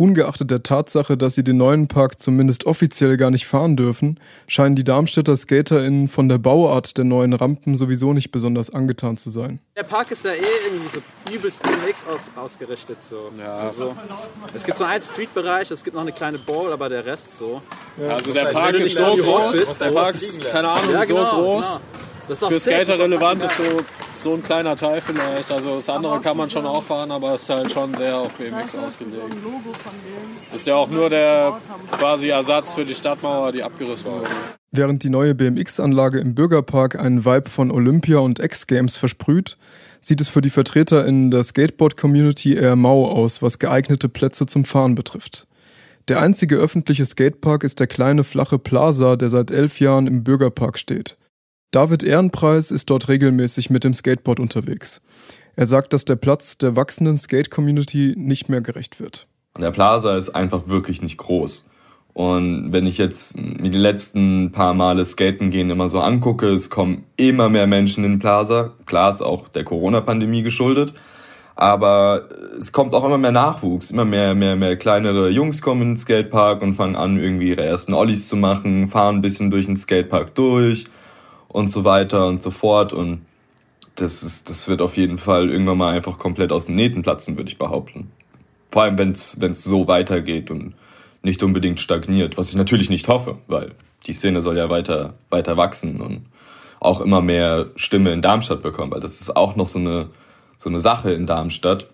Ungeachtet 0.00 0.50
der 0.50 0.62
Tatsache, 0.62 1.18
dass 1.18 1.34
sie 1.34 1.44
den 1.44 1.58
neuen 1.58 1.86
Park 1.86 2.18
zumindest 2.18 2.64
offiziell 2.64 3.18
gar 3.18 3.30
nicht 3.30 3.46
fahren 3.46 3.76
dürfen, 3.76 4.18
scheinen 4.48 4.74
die 4.74 4.82
Darmstädter 4.82 5.36
SkaterInnen 5.36 6.08
von 6.08 6.26
der 6.26 6.38
Bauart 6.38 6.96
der 6.96 7.04
neuen 7.04 7.34
Rampen 7.34 7.76
sowieso 7.76 8.14
nicht 8.14 8.30
besonders 8.30 8.70
angetan 8.70 9.18
zu 9.18 9.28
sein. 9.28 9.58
Der 9.76 9.82
Park 9.82 10.10
ist 10.10 10.24
ja 10.24 10.30
eh 10.30 10.42
irgendwie 10.66 10.88
so 10.88 11.02
übelst 11.30 11.62
BMX 11.62 12.06
aus, 12.06 12.30
ausgerichtet. 12.34 13.02
So. 13.02 13.30
Ja. 13.38 13.58
Also, 13.58 13.94
es 14.54 14.64
gibt 14.64 14.78
so 14.78 14.84
einen 14.84 15.02
Street-Bereich, 15.02 15.70
es 15.70 15.84
gibt 15.84 15.94
noch 15.94 16.00
eine 16.00 16.12
kleine 16.12 16.38
Bowl, 16.38 16.72
aber 16.72 16.88
der 16.88 17.04
Rest 17.04 17.36
so. 17.36 17.60
Ja. 18.00 18.14
Also 18.14 18.32
der 18.32 18.46
Park 18.46 18.76
ist 18.76 18.96
so 18.96 19.16
groß, 19.16 19.52
bist, 19.52 19.80
der 19.82 19.90
Park 19.90 20.14
ist, 20.14 20.40
keine 20.40 20.70
Ahnung, 20.70 20.94
ja, 20.94 21.04
genau, 21.04 21.30
so 21.30 21.42
groß. 21.42 21.66
Genau. 21.66 21.80
Das 22.30 22.42
ist 22.42 22.48
Für 22.48 22.60
Skater 22.60 22.96
relevant 22.96 23.42
ist 23.42 23.56
so, 23.56 23.64
so 24.14 24.34
ein 24.34 24.42
kleiner 24.44 24.76
Teil 24.76 25.00
vielleicht. 25.00 25.50
Also 25.50 25.74
das 25.76 25.88
andere 25.90 26.20
kann 26.20 26.36
man 26.36 26.48
schon 26.48 26.64
auch 26.64 26.84
fahren, 26.84 27.10
aber 27.10 27.34
es 27.34 27.42
ist 27.42 27.50
halt 27.50 27.72
schon 27.72 27.92
sehr 27.96 28.18
auf 28.18 28.32
BMX 28.34 28.76
ausgelegt. 28.76 29.18
Das 30.52 30.60
ist 30.60 30.66
ja 30.68 30.76
auch 30.76 30.88
nur 30.88 31.10
der 31.10 31.60
quasi 31.90 32.28
Ersatz 32.28 32.74
für 32.74 32.84
die 32.84 32.94
Stadtmauer, 32.94 33.50
die 33.50 33.64
abgerissen 33.64 34.12
wurde. 34.12 34.28
Während 34.70 35.02
die 35.02 35.10
neue 35.10 35.34
BMX-Anlage 35.34 36.20
im 36.20 36.36
Bürgerpark 36.36 36.94
einen 36.94 37.24
Vibe 37.24 37.50
von 37.50 37.72
Olympia 37.72 38.18
und 38.18 38.38
X-Games 38.38 38.96
versprüht, 38.96 39.58
sieht 40.00 40.20
es 40.20 40.28
für 40.28 40.40
die 40.40 40.50
Vertreter 40.50 41.04
in 41.06 41.32
der 41.32 41.42
Skateboard-Community 41.42 42.54
eher 42.54 42.76
mau 42.76 43.08
aus, 43.08 43.42
was 43.42 43.58
geeignete 43.58 44.08
Plätze 44.08 44.46
zum 44.46 44.64
Fahren 44.64 44.94
betrifft. 44.94 45.48
Der 46.06 46.20
einzige 46.20 46.54
öffentliche 46.54 47.06
Skatepark 47.06 47.64
ist 47.64 47.80
der 47.80 47.88
kleine 47.88 48.22
flache 48.22 48.60
Plaza, 48.60 49.16
der 49.16 49.30
seit 49.30 49.50
elf 49.50 49.80
Jahren 49.80 50.06
im 50.06 50.22
Bürgerpark 50.22 50.78
steht. 50.78 51.16
David 51.70 52.02
Ehrenpreis 52.02 52.72
ist 52.72 52.90
dort 52.90 53.08
regelmäßig 53.08 53.70
mit 53.70 53.84
dem 53.84 53.94
Skateboard 53.94 54.40
unterwegs. 54.40 55.00
Er 55.54 55.66
sagt, 55.66 55.92
dass 55.92 56.04
der 56.04 56.16
Platz 56.16 56.58
der 56.58 56.74
wachsenden 56.74 57.16
Skate-Community 57.16 58.14
nicht 58.16 58.48
mehr 58.48 58.60
gerecht 58.60 58.98
wird. 58.98 59.28
Der 59.56 59.70
Plaza 59.70 60.16
ist 60.16 60.30
einfach 60.30 60.66
wirklich 60.66 61.00
nicht 61.00 61.16
groß. 61.18 61.68
Und 62.12 62.72
wenn 62.72 62.86
ich 62.86 62.98
jetzt 62.98 63.36
die 63.38 63.68
letzten 63.68 64.50
paar 64.50 64.74
Male 64.74 65.04
Skaten 65.04 65.50
gehen 65.50 65.70
immer 65.70 65.88
so 65.88 66.00
angucke, 66.00 66.48
es 66.48 66.70
kommen 66.70 67.04
immer 67.16 67.48
mehr 67.48 67.68
Menschen 67.68 68.02
in 68.04 68.14
den 68.14 68.18
Plaza. 68.18 68.72
Klar 68.86 69.10
ist 69.10 69.22
auch 69.22 69.46
der 69.46 69.62
Corona-Pandemie 69.62 70.42
geschuldet. 70.42 70.92
Aber 71.54 72.28
es 72.58 72.72
kommt 72.72 72.94
auch 72.94 73.04
immer 73.04 73.18
mehr 73.18 73.32
Nachwuchs, 73.32 73.92
immer 73.92 74.04
mehr, 74.04 74.34
mehr, 74.34 74.56
mehr 74.56 74.76
kleinere 74.76 75.28
Jungs 75.28 75.62
kommen 75.62 75.82
in 75.82 75.88
den 75.90 75.96
Skatepark 75.98 76.62
und 76.62 76.74
fangen 76.74 76.96
an, 76.96 77.20
irgendwie 77.20 77.50
ihre 77.50 77.64
ersten 77.64 77.94
Ollies 77.94 78.26
zu 78.26 78.36
machen, 78.36 78.88
fahren 78.88 79.16
ein 79.16 79.22
bisschen 79.22 79.52
durch 79.52 79.66
den 79.66 79.76
Skatepark 79.76 80.34
durch 80.34 80.86
und 81.50 81.70
so 81.70 81.84
weiter 81.84 82.26
und 82.26 82.42
so 82.42 82.50
fort. 82.50 82.92
Und 82.92 83.26
das 83.96 84.22
ist, 84.22 84.50
das 84.50 84.68
wird 84.68 84.80
auf 84.80 84.96
jeden 84.96 85.18
Fall 85.18 85.50
irgendwann 85.50 85.78
mal 85.78 85.94
einfach 85.94 86.18
komplett 86.18 86.52
aus 86.52 86.66
den 86.66 86.74
Nähten 86.74 87.02
platzen, 87.02 87.36
würde 87.36 87.50
ich 87.50 87.58
behaupten. 87.58 88.10
Vor 88.70 88.82
allem, 88.82 88.98
wenn 88.98 89.10
es 89.10 89.64
so 89.64 89.88
weitergeht 89.88 90.50
und 90.50 90.74
nicht 91.22 91.42
unbedingt 91.42 91.80
stagniert, 91.80 92.38
was 92.38 92.50
ich 92.50 92.56
natürlich 92.56 92.88
nicht 92.88 93.08
hoffe, 93.08 93.38
weil 93.46 93.72
die 94.06 94.12
Szene 94.12 94.40
soll 94.40 94.56
ja 94.56 94.70
weiter, 94.70 95.14
weiter 95.28 95.56
wachsen 95.56 96.00
und 96.00 96.26
auch 96.78 97.02
immer 97.02 97.20
mehr 97.20 97.66
Stimme 97.76 98.12
in 98.12 98.22
Darmstadt 98.22 98.62
bekommen, 98.62 98.90
weil 98.92 99.00
das 99.00 99.20
ist 99.20 99.36
auch 99.36 99.54
noch 99.54 99.66
so 99.66 99.78
eine 99.78 100.08
so 100.60 100.68
eine 100.68 100.80
Sache 100.80 101.10
in 101.12 101.26
Darmstadt, 101.26 101.86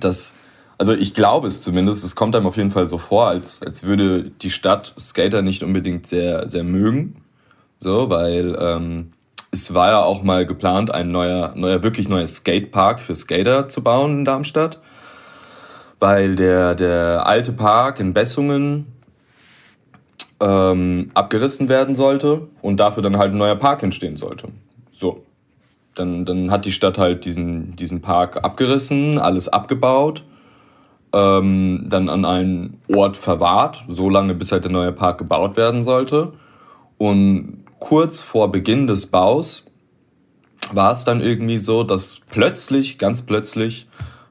dass, 0.00 0.32
also 0.78 0.94
ich 0.94 1.12
glaube 1.12 1.48
es 1.48 1.60
zumindest, 1.60 2.02
es 2.02 2.16
kommt 2.16 2.34
einem 2.34 2.46
auf 2.46 2.56
jeden 2.56 2.70
Fall 2.70 2.86
so 2.86 2.96
vor, 2.96 3.28
als, 3.28 3.62
als 3.62 3.82
würde 3.82 4.30
die 4.30 4.48
Stadt 4.48 4.94
Skater 4.98 5.42
nicht 5.42 5.62
unbedingt 5.62 6.06
sehr, 6.06 6.48
sehr 6.48 6.64
mögen. 6.64 7.16
So, 7.84 8.08
weil 8.08 8.56
ähm, 8.58 9.12
es 9.50 9.74
war 9.74 9.88
ja 9.90 10.02
auch 10.02 10.22
mal 10.22 10.46
geplant, 10.46 10.90
ein 10.90 11.08
neuer, 11.08 11.52
neuer, 11.54 11.82
wirklich 11.82 12.08
neuer 12.08 12.26
Skatepark 12.26 12.98
für 12.98 13.14
Skater 13.14 13.68
zu 13.68 13.84
bauen 13.84 14.20
in 14.20 14.24
Darmstadt. 14.24 14.80
Weil 16.00 16.34
der, 16.34 16.74
der 16.74 17.26
alte 17.26 17.52
Park 17.52 18.00
in 18.00 18.14
Bessungen 18.14 18.86
ähm, 20.40 21.10
abgerissen 21.12 21.68
werden 21.68 21.94
sollte 21.94 22.48
und 22.62 22.78
dafür 22.80 23.02
dann 23.02 23.18
halt 23.18 23.32
ein 23.32 23.38
neuer 23.38 23.56
Park 23.56 23.82
entstehen 23.82 24.16
sollte. 24.16 24.48
So 24.90 25.22
dann, 25.94 26.24
dann 26.24 26.50
hat 26.50 26.64
die 26.64 26.72
Stadt 26.72 26.96
halt 26.96 27.26
diesen, 27.26 27.76
diesen 27.76 28.00
Park 28.00 28.42
abgerissen, 28.42 29.18
alles 29.18 29.50
abgebaut, 29.50 30.24
ähm, 31.12 31.84
dann 31.86 32.08
an 32.08 32.24
einen 32.24 32.80
Ort 32.90 33.18
verwahrt, 33.18 33.84
so 33.88 34.08
lange 34.08 34.34
bis 34.34 34.52
halt 34.52 34.64
der 34.64 34.72
neue 34.72 34.92
Park 34.92 35.18
gebaut 35.18 35.58
werden 35.58 35.82
sollte. 35.82 36.32
Und 36.96 37.63
kurz 37.84 38.22
vor 38.22 38.50
Beginn 38.50 38.86
des 38.86 39.08
Baus 39.08 39.66
war 40.72 40.92
es 40.92 41.04
dann 41.04 41.20
irgendwie 41.20 41.58
so, 41.58 41.84
dass 41.84 42.16
plötzlich, 42.30 42.96
ganz 42.96 43.26
plötzlich, 43.26 43.86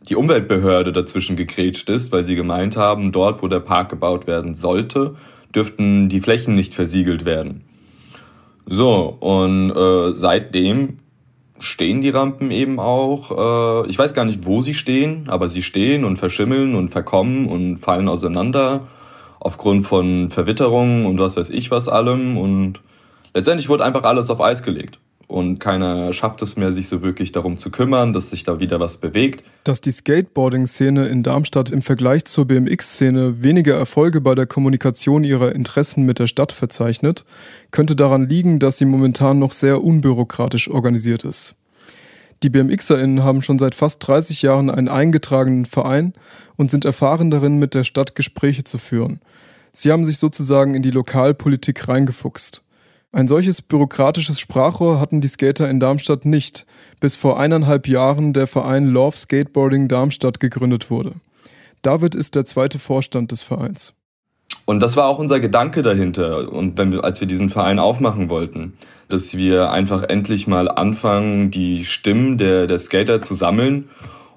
die 0.09 0.15
Umweltbehörde 0.15 0.91
dazwischen 0.91 1.35
gegrätscht 1.35 1.87
ist, 1.87 2.11
weil 2.11 2.25
sie 2.25 2.35
gemeint 2.35 2.77
haben, 2.77 3.11
dort, 3.11 3.43
wo 3.43 3.47
der 3.47 3.59
Park 3.59 3.89
gebaut 3.89 4.25
werden 4.25 4.55
sollte, 4.55 5.13
dürften 5.53 6.09
die 6.09 6.19
Flächen 6.19 6.55
nicht 6.55 6.73
versiegelt 6.73 7.25
werden. 7.25 7.61
So, 8.65 9.15
und 9.19 9.69
äh, 9.69 10.15
seitdem 10.15 10.97
stehen 11.59 12.01
die 12.01 12.09
Rampen 12.09 12.49
eben 12.49 12.79
auch. 12.79 13.83
Äh, 13.83 13.87
ich 13.87 13.99
weiß 13.99 14.15
gar 14.15 14.25
nicht, 14.25 14.47
wo 14.47 14.63
sie 14.63 14.73
stehen, 14.73 15.25
aber 15.27 15.47
sie 15.47 15.61
stehen 15.61 16.05
und 16.05 16.17
verschimmeln 16.17 16.73
und 16.73 16.89
verkommen 16.89 17.45
und 17.45 17.77
fallen 17.77 18.09
auseinander 18.09 18.87
aufgrund 19.39 19.85
von 19.85 20.31
Verwitterungen 20.31 21.05
und 21.05 21.19
was 21.19 21.37
weiß 21.37 21.51
ich 21.51 21.69
was 21.69 21.87
allem. 21.87 22.35
Und 22.35 22.81
letztendlich 23.33 23.69
wurde 23.69 23.83
einfach 23.83 24.03
alles 24.03 24.29
auf 24.29 24.41
Eis 24.41 24.63
gelegt. 24.63 24.99
Und 25.27 25.57
keiner 25.57 26.13
schafft 26.13 26.41
es 26.41 26.57
mehr, 26.57 26.71
sich 26.71 26.87
so 26.87 27.01
wirklich 27.01 27.31
darum 27.31 27.57
zu 27.57 27.71
kümmern, 27.71 28.13
dass 28.13 28.29
sich 28.29 28.43
da 28.43 28.59
wieder 28.59 28.79
was 28.79 28.97
bewegt. 28.97 29.43
Dass 29.63 29.81
die 29.81 29.89
Skateboarding-Szene 29.89 31.07
in 31.07 31.23
Darmstadt 31.23 31.71
im 31.71 31.81
Vergleich 31.81 32.25
zur 32.25 32.45
BMX-Szene 32.45 33.41
weniger 33.41 33.75
Erfolge 33.75 34.21
bei 34.21 34.35
der 34.35 34.45
Kommunikation 34.45 35.23
ihrer 35.23 35.53
Interessen 35.53 36.03
mit 36.03 36.19
der 36.19 36.27
Stadt 36.27 36.51
verzeichnet, 36.51 37.25
könnte 37.71 37.95
daran 37.95 38.27
liegen, 38.27 38.59
dass 38.59 38.77
sie 38.77 38.85
momentan 38.85 39.39
noch 39.39 39.53
sehr 39.53 39.83
unbürokratisch 39.83 40.69
organisiert 40.69 41.23
ist. 41.23 41.55
Die 42.43 42.49
BMXerInnen 42.49 43.23
haben 43.23 43.41
schon 43.41 43.57
seit 43.57 43.73
fast 43.73 44.05
30 44.05 44.41
Jahren 44.41 44.69
einen 44.69 44.89
eingetragenen 44.89 45.65
Verein 45.65 46.13
und 46.57 46.69
sind 46.69 46.83
erfahren 46.83 47.31
darin, 47.31 47.57
mit 47.57 47.73
der 47.73 47.85
Stadt 47.85 48.15
Gespräche 48.15 48.65
zu 48.65 48.77
führen. 48.77 49.21
Sie 49.71 49.91
haben 49.91 50.05
sich 50.05 50.17
sozusagen 50.17 50.75
in 50.75 50.83
die 50.83 50.91
Lokalpolitik 50.91 51.87
reingefuchst. 51.87 52.61
Ein 53.15 53.27
solches 53.27 53.61
bürokratisches 53.61 54.39
Sprachrohr 54.39 54.99
hatten 54.99 55.21
die 55.21 55.27
Skater 55.27 55.69
in 55.69 55.79
Darmstadt 55.79 56.25
nicht, 56.25 56.65
bis 56.99 57.15
vor 57.15 57.39
eineinhalb 57.39 57.87
Jahren 57.87 58.33
der 58.33 58.47
Verein 58.47 58.87
Love 58.87 59.15
Skateboarding 59.15 59.87
Darmstadt 59.87 60.39
gegründet 60.39 60.89
wurde. 60.89 61.13
David 61.83 62.15
ist 62.15 62.33
der 62.33 62.43
zweite 62.45 62.79
Vorstand 62.79 63.31
des 63.31 63.43
Vereins. 63.43 63.93
Und 64.65 64.79
das 64.79 64.97
war 64.97 65.05
auch 65.05 65.19
unser 65.19 65.39
Gedanke 65.39 65.83
dahinter. 65.83 66.51
Und 66.51 66.79
wenn 66.79 66.91
wir, 66.91 67.03
als 67.03 67.19
wir 67.19 67.27
diesen 67.27 67.51
Verein 67.51 67.77
aufmachen 67.77 68.29
wollten, 68.29 68.73
dass 69.09 69.37
wir 69.37 69.69
einfach 69.69 70.01
endlich 70.01 70.47
mal 70.47 70.67
anfangen, 70.67 71.51
die 71.51 71.85
Stimmen 71.85 72.39
der, 72.39 72.65
der 72.65 72.79
Skater 72.79 73.21
zu 73.21 73.35
sammeln 73.35 73.89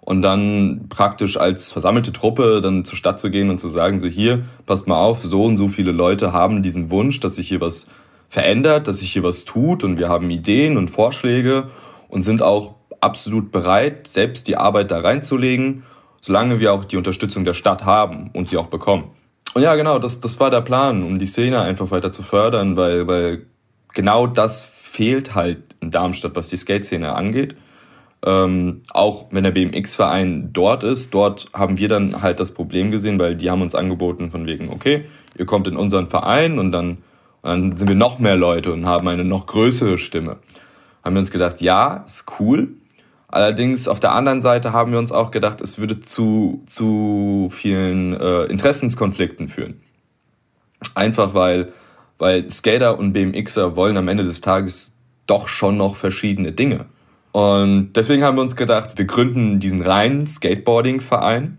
und 0.02 0.21
dann 0.21 0.85
praktisch 0.90 1.38
als 1.38 1.73
versammelte 1.73 2.12
Truppe 2.12 2.61
dann 2.61 2.85
zur 2.85 2.99
Stadt 2.99 3.18
zu 3.18 3.30
gehen 3.30 3.49
und 3.49 3.59
zu 3.59 3.68
sagen, 3.68 4.00
so 4.00 4.06
hier, 4.06 4.42
passt 4.66 4.87
mal 4.87 5.00
auf, 5.00 5.25
so 5.25 5.45
und 5.45 5.56
so 5.56 5.68
viele 5.68 5.92
Leute 5.92 6.35
haben 6.35 6.62
diesen 6.62 6.90
Wunsch, 6.90 7.21
dass 7.21 7.37
sich 7.37 7.49
hier 7.49 7.62
was 7.62 7.87
verändert, 8.28 8.88
dass 8.88 8.99
sich 8.99 9.12
hier 9.12 9.23
was 9.23 9.45
tut 9.45 9.85
und 9.85 9.99
wir 9.99 10.09
haben 10.09 10.30
Ideen 10.30 10.76
und 10.76 10.90
Vorschläge 10.90 11.68
und 12.09 12.23
sind 12.23 12.42
auch 12.42 12.75
absolut 13.00 13.52
bereit, 13.52 14.06
selbst 14.06 14.49
die 14.49 14.56
Arbeit 14.56 14.90
da 14.90 15.00
reinzulegen, 15.00 15.85
solange 16.21 16.61
wir 16.61 16.73
auch 16.73 16.85
die 16.85 16.97
Unterstützung 16.97 17.45
der 17.45 17.54
Stadt 17.54 17.85
haben 17.85 18.30
und 18.33 18.50
sie 18.50 18.56
auch 18.56 18.66
bekommen. 18.66 19.11
Und 19.54 19.62
ja, 19.62 19.75
genau, 19.75 19.99
das, 19.99 20.21
das 20.21 20.38
war 20.40 20.50
der 20.50 20.61
Plan, 20.61 21.02
um 21.02 21.18
die 21.18 21.26
Szene 21.26 21.61
einfach 21.61 21.90
weiter 21.90 22.12
zu 22.12 22.23
fördern, 22.23 22.76
weil, 22.76 23.06
weil 23.06 23.47
genau 23.95 24.26
das 24.26 24.64
fehlt 24.64 25.35
halt 25.35 25.76
in 25.80 25.90
Darmstadt, 25.90 26.37
was 26.37 26.49
die 26.49 26.56
Skate-Szene 26.56 27.14
angeht. 27.14 27.56
Ähm, 28.25 28.83
auch 28.92 29.26
wenn 29.30 29.45
der 29.45 29.52
BMX-Verein 29.52 30.50
dort 30.52 30.83
ist, 30.83 31.14
dort 31.14 31.47
haben 31.52 31.78
wir 31.78 31.88
dann 31.88 32.23
halt 32.23 32.40
das 32.40 32.52
Problem 32.52 32.90
gesehen, 32.90 33.18
weil 33.18 33.37
die 33.37 33.50
haben 33.50 33.62
uns 33.62 33.75
angeboten 33.75 34.30
von 34.30 34.47
wegen, 34.47 34.71
okay, 34.71 35.04
ihr 35.38 35.47
kommt 35.47 35.68
in 35.68 35.76
unseren 35.76 36.09
Verein 36.09 36.59
und 36.59 36.73
dann 36.73 36.99
dann 37.47 37.76
sind 37.76 37.88
wir 37.88 37.97
noch 37.97 38.19
mehr 38.19 38.37
Leute 38.37 38.73
und 38.73 38.87
haben 38.87 39.09
eine 39.09 39.25
noch 39.25 39.47
größere 39.47 39.99
Stimme. 39.99 40.38
Haben 41.05 41.15
wir 41.15 41.21
uns 41.21 41.31
gedacht, 41.31 41.61
ja, 41.61 42.03
ist 42.05 42.26
cool. 42.41 42.69
Allerdings 43.29 43.88
auf 43.88 44.00
der 44.00 44.12
anderen 44.12 44.43
Seite 44.43 44.73
haben 44.73 44.93
wir 44.93 44.99
uns 44.99 45.12
auch 45.12 45.31
gedacht, 45.31 45.61
es 45.61 45.79
würde 45.79 46.00
zu, 46.00 46.62
zu 46.67 47.49
vielen 47.53 48.15
äh, 48.15 48.45
Interessenskonflikten 48.45 49.49
führen. 49.49 49.81
Einfach 50.95 51.35
weil, 51.35 51.73
weil 52.19 52.49
Skater 52.49 52.99
und 52.99 53.12
BMXer 53.12 53.76
wollen 53.76 53.97
am 53.97 54.09
Ende 54.09 54.25
des 54.25 54.41
Tages 54.41 54.97
doch 55.26 55.49
schon 55.49 55.76
noch 55.76 55.97
verschiedene 55.97 56.53
Dinge. 56.53 56.87
Und 57.33 57.93
deswegen 57.95 58.25
haben 58.25 58.37
wir 58.37 58.43
uns 58.43 58.57
gedacht, 58.57 58.97
wir 58.97 59.05
gründen 59.05 59.61
diesen 59.61 59.83
reinen 59.83 60.26
Skateboarding-Verein, 60.26 61.59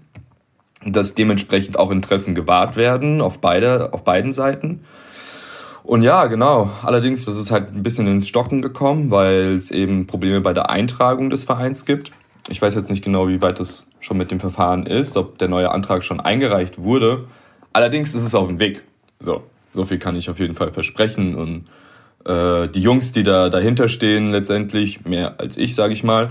dass 0.85 1.15
dementsprechend 1.15 1.77
auch 1.77 1.91
Interessen 1.91 2.33
gewahrt 2.33 2.75
werden 2.75 3.21
auf, 3.21 3.39
beide, 3.39 3.93
auf 3.93 4.03
beiden 4.03 4.33
Seiten. 4.33 4.81
Und 5.87 6.01
ja, 6.01 6.25
genau. 6.25 6.69
Allerdings 6.83 7.25
ist 7.27 7.37
es 7.37 7.49
halt 7.49 7.73
ein 7.73 7.81
bisschen 7.81 8.07
ins 8.07 8.27
Stocken 8.27 8.61
gekommen, 8.61 9.09
weil 9.09 9.55
es 9.55 9.71
eben 9.71 10.05
Probleme 10.05 10.41
bei 10.41 10.51
der 10.51 10.69
Eintragung 10.69 11.29
des 11.29 11.45
Vereins 11.45 11.85
gibt. 11.85 12.11
Ich 12.49 12.61
weiß 12.61 12.75
jetzt 12.75 12.89
nicht 12.89 13.05
genau, 13.05 13.29
wie 13.29 13.41
weit 13.41 13.61
das 13.61 13.87
schon 14.01 14.17
mit 14.17 14.29
dem 14.29 14.41
Verfahren 14.41 14.85
ist, 14.85 15.15
ob 15.15 15.37
der 15.37 15.47
neue 15.47 15.71
Antrag 15.71 16.03
schon 16.03 16.19
eingereicht 16.19 16.77
wurde. 16.77 17.23
Allerdings 17.71 18.13
ist 18.15 18.23
es 18.23 18.35
auf 18.35 18.47
dem 18.47 18.59
Weg. 18.59 18.83
So, 19.21 19.43
so 19.71 19.85
viel 19.85 19.97
kann 19.97 20.17
ich 20.17 20.29
auf 20.29 20.39
jeden 20.39 20.55
Fall 20.55 20.73
versprechen. 20.73 21.35
Und 21.35 21.67
äh, 22.25 22.67
die 22.67 22.81
Jungs, 22.81 23.13
die 23.13 23.23
da 23.23 23.47
dahinter 23.47 23.87
stehen, 23.87 24.33
letztendlich 24.33 25.05
mehr 25.05 25.39
als 25.39 25.55
ich, 25.55 25.73
sage 25.73 25.93
ich 25.93 26.03
mal, 26.03 26.27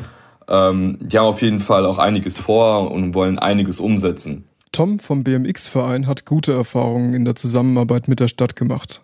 ähm, 0.48 0.98
die 1.00 1.18
haben 1.18 1.24
auf 1.24 1.40
jeden 1.40 1.60
Fall 1.60 1.86
auch 1.86 1.96
einiges 1.96 2.38
vor 2.38 2.90
und 2.90 3.14
wollen 3.14 3.38
einiges 3.38 3.80
umsetzen. 3.80 4.44
Tom 4.70 4.98
vom 4.98 5.24
BMX-Verein 5.24 6.06
hat 6.06 6.26
gute 6.26 6.52
Erfahrungen 6.52 7.14
in 7.14 7.24
der 7.24 7.36
Zusammenarbeit 7.36 8.06
mit 8.06 8.20
der 8.20 8.28
Stadt 8.28 8.54
gemacht. 8.54 9.00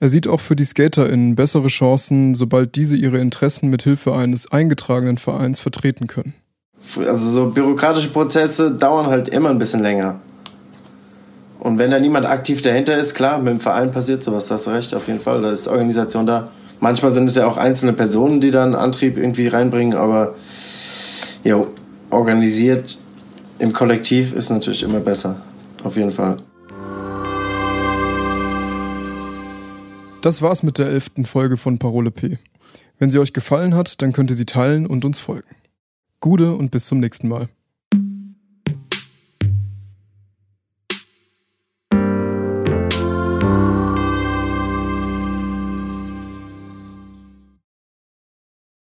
Er 0.00 0.08
sieht 0.08 0.28
auch 0.28 0.40
für 0.40 0.54
die 0.54 0.64
SkaterInnen 0.64 1.34
bessere 1.34 1.68
Chancen, 1.68 2.34
sobald 2.34 2.76
diese 2.76 2.96
ihre 2.96 3.18
Interessen 3.18 3.68
mit 3.68 3.82
Hilfe 3.82 4.14
eines 4.14 4.52
eingetragenen 4.52 5.18
Vereins 5.18 5.60
vertreten 5.60 6.06
können. 6.06 6.34
Also 6.96 7.30
so 7.30 7.50
bürokratische 7.50 8.08
Prozesse 8.08 8.70
dauern 8.70 9.06
halt 9.06 9.28
immer 9.28 9.50
ein 9.50 9.58
bisschen 9.58 9.82
länger. 9.82 10.20
Und 11.58 11.78
wenn 11.78 11.90
da 11.90 11.98
niemand 11.98 12.26
aktiv 12.26 12.62
dahinter 12.62 12.96
ist, 12.96 13.14
klar, 13.14 13.38
mit 13.38 13.48
dem 13.48 13.60
Verein 13.60 13.90
passiert 13.90 14.22
sowas, 14.22 14.46
da 14.46 14.54
hast 14.54 14.68
recht, 14.68 14.94
auf 14.94 15.08
jeden 15.08 15.20
Fall, 15.20 15.42
da 15.42 15.50
ist 15.50 15.66
Organisation 15.66 16.26
da. 16.26 16.48
Manchmal 16.78 17.10
sind 17.10 17.28
es 17.28 17.34
ja 17.34 17.46
auch 17.48 17.56
einzelne 17.56 17.92
Personen, 17.92 18.40
die 18.40 18.52
dann 18.52 18.76
Antrieb 18.76 19.18
irgendwie 19.18 19.48
reinbringen, 19.48 19.98
aber 19.98 20.36
ja, 21.42 21.66
organisiert 22.10 22.98
im 23.58 23.72
Kollektiv 23.72 24.32
ist 24.32 24.50
natürlich 24.50 24.84
immer 24.84 25.00
besser, 25.00 25.40
auf 25.82 25.96
jeden 25.96 26.12
Fall. 26.12 26.36
Das 30.20 30.42
war's 30.42 30.64
mit 30.64 30.78
der 30.78 30.88
elften 30.88 31.24
Folge 31.24 31.56
von 31.56 31.78
Parole 31.78 32.10
P. 32.10 32.38
Wenn 32.98 33.10
sie 33.10 33.20
euch 33.20 33.32
gefallen 33.32 33.74
hat, 33.74 34.02
dann 34.02 34.12
könnt 34.12 34.30
ihr 34.30 34.36
sie 34.36 34.46
teilen 34.46 34.84
und 34.86 35.04
uns 35.04 35.20
folgen. 35.20 35.48
Gude 36.18 36.54
und 36.56 36.72
bis 36.72 36.86
zum 36.86 36.98
nächsten 36.98 37.28
Mal. 37.28 37.48